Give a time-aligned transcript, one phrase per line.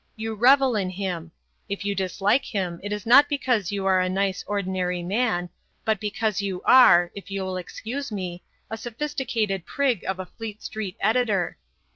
[0.15, 1.31] You revel in him.
[1.69, 5.51] If you dislike him it is not because you are a nice ordinary man,
[5.85, 8.41] but because you are (if you will excuse me)
[8.71, 11.55] a sophisticated prig of a Fleet Street editor.